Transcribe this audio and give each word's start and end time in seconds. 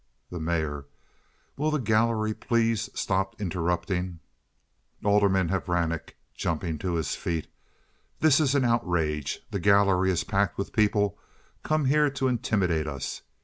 The 0.31 0.39
Mayor. 0.39 0.87
"Will 1.57 1.69
the 1.69 1.77
gallery 1.77 2.33
please 2.33 2.89
stop 2.95 3.39
interrupting." 3.39 4.17
Alderman 5.05 5.49
Horanek 5.49 6.15
(jumping 6.33 6.79
to 6.79 6.95
his 6.95 7.13
feet). 7.13 7.45
"This 8.19 8.39
is 8.39 8.55
an 8.55 8.65
outrage. 8.65 9.41
The 9.51 9.59
gallery 9.59 10.09
is 10.09 10.23
packed 10.23 10.57
with 10.57 10.73
people 10.73 11.19
come 11.61 11.85
here 11.85 12.09
to 12.09 12.27
intimidate 12.27 12.87
us. 12.87 13.21